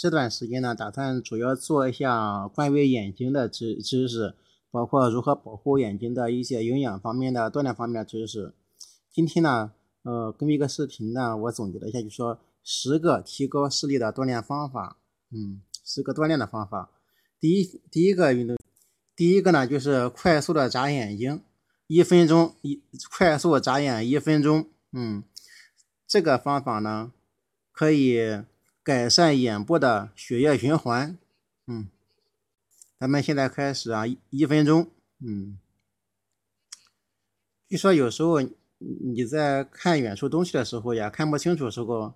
[0.00, 4.34] 这段时间呢，打算主要做一下关于眼睛的知知识，
[4.70, 8.54] 包括如何保护眼睛的一些营养方面的、锻炼方面的知识。
[9.12, 9.72] 今天呢，
[10.04, 14.96] 呃，根据一个视频呢，我总结了一下，就说十个提高视力的锻炼方法。
[15.32, 16.88] 嗯，十个锻炼的方法。
[17.38, 18.56] 第一，第一个运动，
[19.14, 21.42] 第一个呢，就是快速的眨眼睛，
[21.86, 22.80] 一分钟一
[23.10, 24.66] 快速眨眼一分钟。
[24.92, 25.22] 嗯，
[26.06, 27.12] 这个方法呢，
[27.70, 28.42] 可以
[28.90, 31.16] 改善眼部的血液循环。
[31.68, 31.88] 嗯，
[32.98, 34.90] 咱们现在开始啊，一分钟。
[35.20, 35.60] 嗯，
[37.68, 38.40] 据说有时候
[38.78, 42.14] 你在看远处东西的时候呀，看不清楚的时候，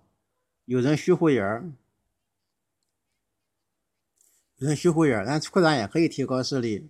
[0.65, 1.71] 有人虚糊眼儿，
[4.57, 6.89] 有人虚糊眼儿，但扩展也可以提高视力。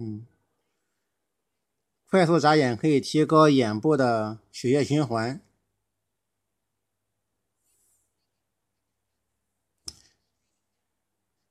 [0.00, 0.24] 嗯。
[2.06, 5.38] 快速眨眼可以提高眼部的血液循环。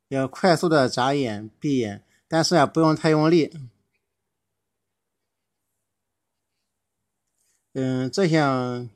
[0.10, 3.54] 要快速的眨眼、闭眼，但是啊，不用太用力。
[7.74, 8.90] 嗯，这项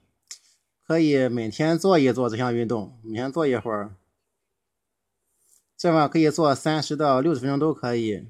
[0.88, 3.96] 可以每天做一做这项运动，每天做一会儿，
[5.78, 8.28] 这样可以做三十到六十分钟都可以。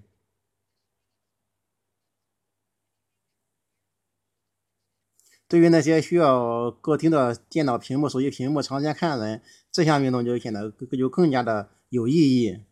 [5.47, 12.63] 对于那些需要高盯着电脑屏幕、手机屏幕长时间看的人，这项运动就显得就更加的有意义。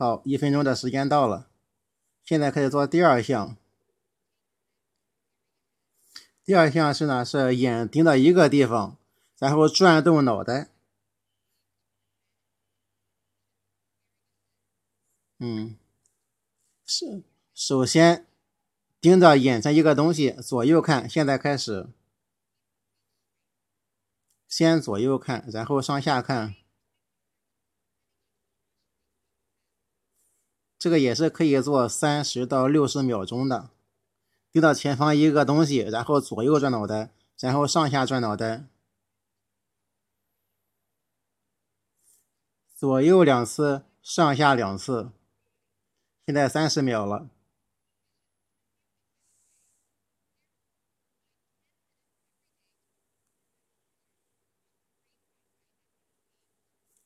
[0.00, 1.50] 好，一分钟的时间到了，
[2.24, 3.54] 现在开始做第二项。
[6.42, 8.96] 第二项是呢，是眼盯到一个地方，
[9.38, 10.70] 然后转动脑袋。
[15.38, 15.76] 嗯，
[16.86, 18.24] 是首先。
[19.02, 21.08] 盯着眼前一个东西，左右看。
[21.08, 21.88] 现在开始，
[24.48, 26.54] 先左右看，然后上下看。
[30.80, 33.68] 这个也是可以做三十到六十秒钟的。
[34.50, 38.64] 盯到前方一个东西，然后左右转脑袋，然后上下转脑袋，
[42.74, 45.10] 左右两次，上下两次。
[46.24, 47.28] 现在三十秒了。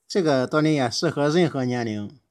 [0.07, 2.24] 这个锻炼也适合任何年龄。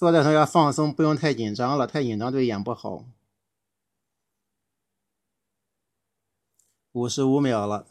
[0.00, 3.04] 做的时候要放松，不用太紧张了，太紧张对眼不好。
[6.92, 7.86] 五十五秒了，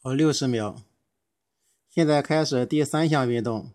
[0.00, 0.80] 好，六十秒。
[1.90, 3.70] 现在开始第三项运动，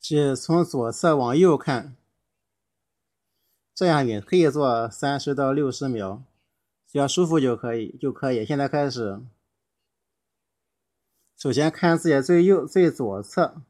[0.00, 1.94] 是从左侧往右看。
[3.74, 6.22] 这样也可以做三十到六十秒，
[6.86, 8.46] 只要舒服就可以就可以。
[8.46, 9.20] 现在开始，
[11.36, 13.60] 首先看自己最右最左侧，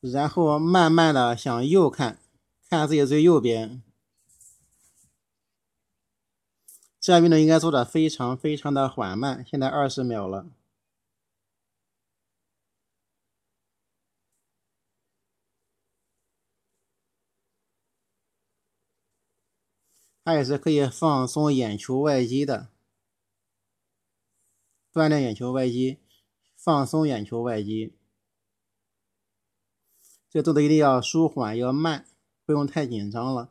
[0.00, 2.18] 然后慢慢的向右看，
[2.68, 3.82] 看自己最右边。
[6.98, 9.44] 这样运动应该做的非常非常的缓慢。
[9.46, 10.46] 现在二十秒了。
[20.30, 22.68] 它也是可以放松眼球外肌的，
[24.92, 25.98] 锻炼眼球外肌，
[26.54, 27.92] 放松眼球外肌。
[30.30, 32.06] 这动作一定要舒缓，要慢，
[32.46, 33.50] 不用太紧张了。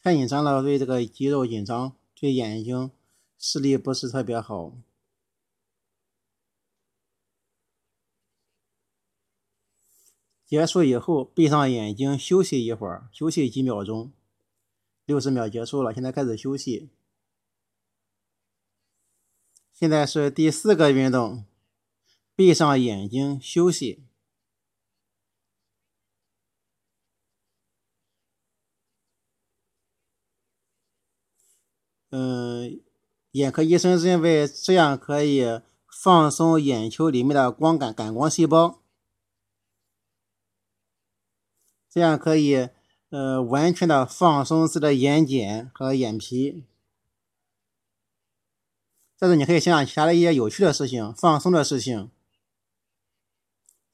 [0.00, 2.92] 太紧张了，对这个肌肉紧张，对眼睛
[3.36, 4.72] 视力不是特别好。
[10.46, 14.12] 结束以后，闭上眼睛休息一会儿，休息几秒钟。
[15.04, 16.90] 六十秒结束了，现在开始休息。
[19.72, 21.44] 现在是第四个运动，
[22.36, 24.04] 闭上眼睛休息。
[32.10, 32.80] 嗯，
[33.32, 38.82] 眼科医生认为这样可以放松眼球里面的光感感光细胞，
[41.90, 42.68] 这样可以。
[43.12, 46.64] 呃，完全的放松自己的眼睑和眼皮。
[49.18, 52.10] 但是你可以想想其他的一些有趣的事情、放松的事情。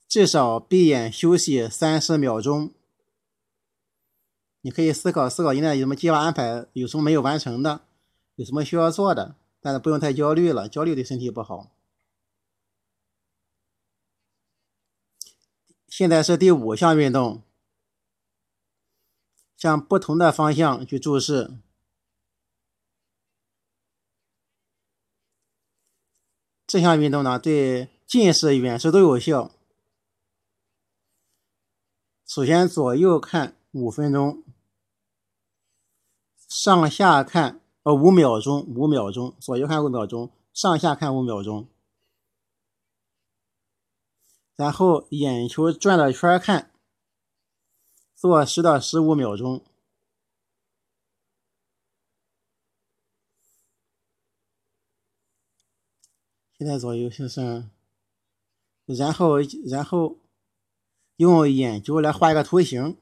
[0.06, 2.73] 至少闭眼休息三十秒钟。
[4.61, 7.81] 你可以思考思考，现在有什么计划安排，有什么没有完成的，
[8.37, 11.73] 有什么需要做的，但是不用太焦虑了，焦虑对身体不好。
[15.88, 17.43] 现在是第五项运动，
[19.58, 21.58] 向不同的方向去注视。
[26.64, 29.50] 这项运动呢，对近视、远视都有效。
[32.25, 34.44] 首先，左右看五分钟，
[36.37, 41.66] 上下看呃五秒钟，五秒钟，左右看五秒钟，上下看五秒钟。
[44.54, 46.70] 然后眼球转着圈看，
[48.19, 49.65] 做十到十五秒钟。
[56.59, 57.69] 现在左右是是，
[58.87, 59.37] 然后
[59.69, 60.19] 然后
[61.15, 62.99] 用眼球来画一个图形，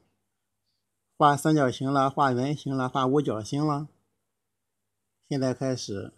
[1.17, 3.87] 画三角形了，画圆形了，画五角星了。
[5.27, 6.13] 现在开始。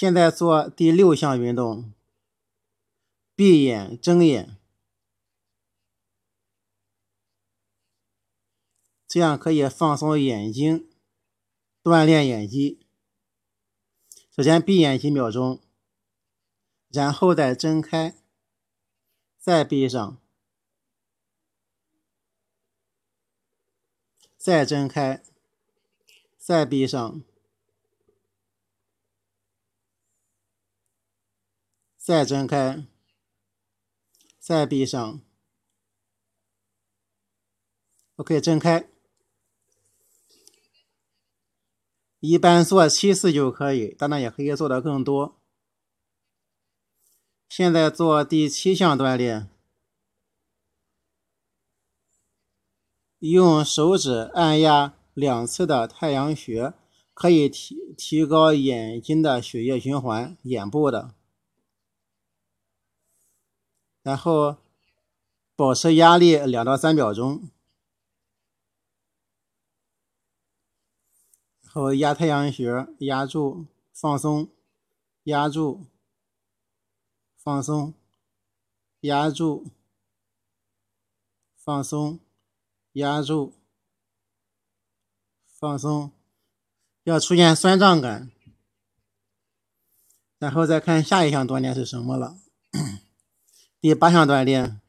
[0.00, 1.92] 现在做第六项运动，
[3.34, 4.56] 闭眼睁眼，
[9.08, 10.88] 这样可以放松眼睛，
[11.82, 12.86] 锻炼眼肌。
[14.30, 15.60] 首先闭眼几秒钟，
[16.90, 18.14] 然后再睁开，
[19.36, 20.22] 再闭上，
[24.36, 25.24] 再睁开，
[26.36, 27.20] 再闭上。
[32.08, 32.86] 再睁开，
[34.38, 35.20] 再闭上。
[38.16, 38.88] OK，睁开。
[42.20, 45.38] 一般做七次就可以，当然也可以做的更多。
[47.46, 49.50] 现在做第七项锻炼，
[53.18, 56.72] 用手指按压两次的太阳穴，
[57.12, 61.17] 可以提提高眼睛的血液循环，眼部的。
[64.08, 64.56] 然后
[65.54, 67.50] 保持压力两到三秒钟，
[71.60, 74.48] 然后压太阳穴，压住，放松，
[75.24, 75.84] 压住，
[77.36, 77.92] 放松，
[79.00, 79.66] 压住，
[81.54, 82.18] 放松，
[82.92, 83.52] 压住，
[85.44, 86.10] 放松，
[87.02, 88.30] 要出现酸胀感，
[90.38, 92.38] 然后再看下一项锻炼是什么了。
[93.80, 94.80] 第八项锻炼，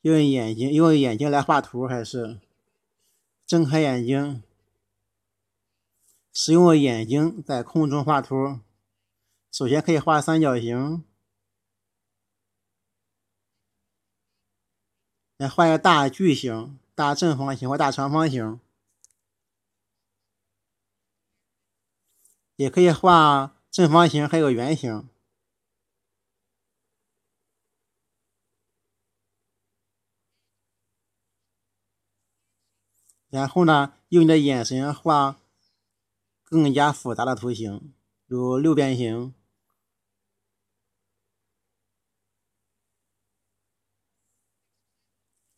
[0.00, 2.40] 用眼睛用眼睛来画图，还是
[3.46, 4.42] 睁开眼睛，
[6.32, 8.58] 使用眼睛在空中画图。
[9.52, 11.04] 首先可以画三角形，
[15.36, 18.58] 来画一个大矩形、大正方形或大长方形，
[22.56, 25.08] 也可以画正方形，还有圆形。
[33.32, 35.40] 然后呢，用你的眼神画
[36.44, 37.94] 更加复杂的图形，
[38.26, 39.32] 如六边形。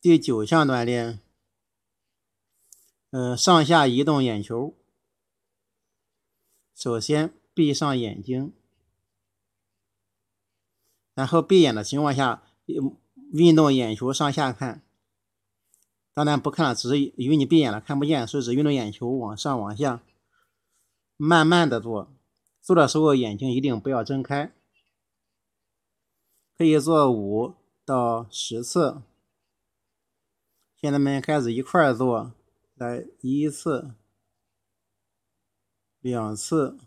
[0.00, 1.18] 第九项锻炼，
[3.10, 4.76] 呃，上下移动眼球。
[6.76, 8.54] 首先闭上眼睛，
[11.14, 12.44] 然后闭眼的情况下，
[13.32, 14.80] 运动眼球上下看。
[16.14, 20.00] 当然不看了，只是因为你闭眼了看不见，所以只运动眼球往上往下，
[21.16, 22.08] 慢慢的做。
[22.60, 24.54] 做的时候眼睛一定不要睁开，
[26.56, 27.54] 可以做五
[27.84, 29.02] 到十次。
[30.76, 32.32] 现在们开始一块儿做，
[32.74, 33.94] 来一次、
[35.98, 36.78] 两次、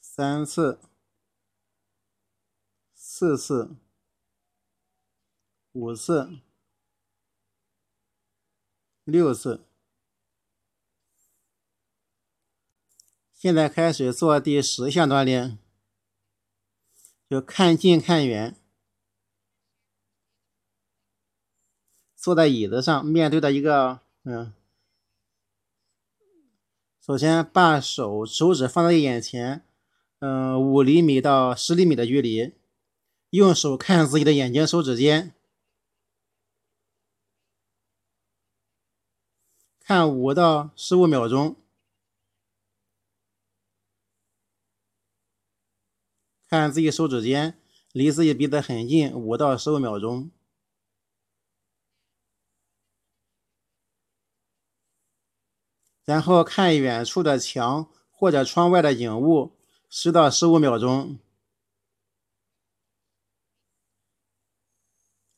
[0.00, 0.80] 三次、
[2.92, 3.76] 四次、
[5.72, 6.40] 五次。
[9.04, 9.66] 六次，
[13.34, 15.58] 现在开始做第十项锻炼，
[17.28, 18.56] 就看近看远，
[22.16, 24.54] 坐在椅子上，面对着一个嗯，
[26.98, 29.62] 首先把手手指放在眼前，
[30.20, 32.54] 嗯，五厘米到十厘米的距离，
[33.28, 35.34] 用手看自己的眼睛手指尖。
[39.86, 41.56] 看五到十五秒钟，
[46.48, 47.60] 看自己手指尖
[47.92, 50.30] 离自己鼻子很近，五到十五秒钟。
[56.06, 59.52] 然后看远处的墙或者窗外的景物，
[59.90, 61.18] 十到十五秒钟。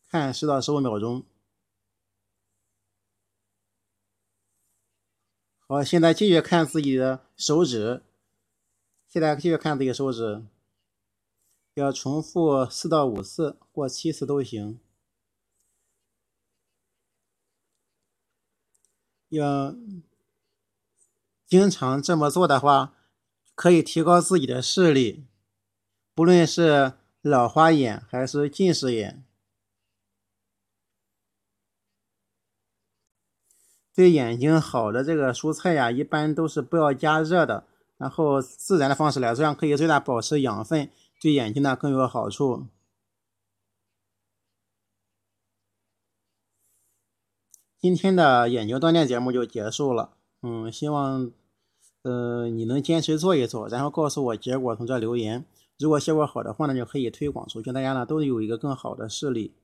[0.08, 1.26] 看十到十五秒钟。
[5.68, 8.02] 好，现在继续看自己的手指。
[9.08, 10.44] 现在继续看自己的手指，
[11.74, 14.78] 要重复四到五次或七次都行。
[19.30, 19.74] 要
[21.48, 22.94] 经常这么做的话，
[23.56, 25.26] 可以提高自己的视力，
[26.14, 26.92] 不论是
[27.22, 29.25] 老花眼还是近视眼。
[33.96, 37.64] 对眼睛好的这个蔬菜呀，一般都是不要加热的，
[37.96, 42.66] 然后自然的方式来，这样可以最大保持养分，对眼睛呢更有好处。
[47.78, 50.10] 今天的眼睛锻炼节目就结束了，
[50.42, 51.30] 嗯，希望
[52.02, 55.46] 呃你能坚持做一做，然后告诉我结果，从这留言。
[55.78, 59.54] 如果效果好的话呢，就可以推广出去，大家呢都有一个更好的视力。